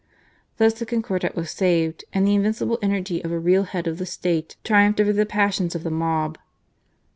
[0.57, 4.07] Thus the Concordat was saved; and the invincible energy of a real head of the
[4.07, 6.39] State triumphed over the passions of the mob.